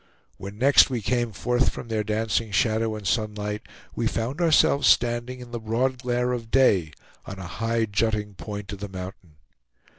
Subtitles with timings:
[0.37, 3.61] When next we came forth from their dancing shadow and sunlight,
[3.95, 6.93] we found ourselves standing in the broad glare of day,
[7.27, 9.35] on a high jutting point of the mountain.